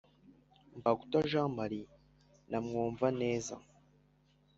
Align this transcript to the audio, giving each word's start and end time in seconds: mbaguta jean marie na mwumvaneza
mbaguta 0.77 1.17
jean 1.31 1.49
marie 1.57 1.91
na 2.49 2.57
mwumvaneza 2.65 3.55